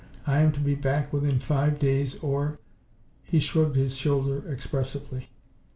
I 0.25 0.39
am 0.39 0.51
to 0.53 0.59
be 0.59 0.73
back 0.73 1.13
within 1.13 1.37
five 1.37 1.77
days, 1.77 2.17
or" 2.23 2.57
he 3.31 3.39
shrugged 3.39 3.75
his 3.75 3.95
shoulder 3.95 4.51
expressively. 4.51 5.29